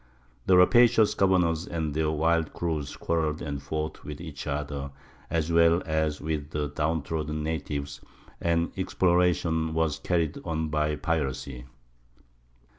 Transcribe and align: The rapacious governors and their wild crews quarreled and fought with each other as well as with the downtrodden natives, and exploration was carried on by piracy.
The 0.47 0.57
rapacious 0.57 1.13
governors 1.13 1.67
and 1.67 1.93
their 1.93 2.09
wild 2.09 2.53
crews 2.53 2.97
quarreled 2.97 3.39
and 3.39 3.61
fought 3.61 4.03
with 4.03 4.19
each 4.19 4.47
other 4.47 4.89
as 5.29 5.51
well 5.51 5.83
as 5.85 6.19
with 6.19 6.49
the 6.49 6.69
downtrodden 6.69 7.43
natives, 7.43 8.01
and 8.41 8.71
exploration 8.75 9.75
was 9.75 9.99
carried 9.99 10.39
on 10.43 10.69
by 10.69 10.95
piracy. 10.95 11.65